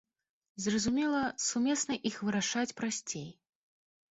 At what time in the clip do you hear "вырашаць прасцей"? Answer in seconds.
2.29-3.29